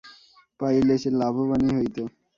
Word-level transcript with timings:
পাইলে 0.59 0.95
সে 1.01 1.09
লাভবানই 1.19 1.71
হইত। 1.77 1.97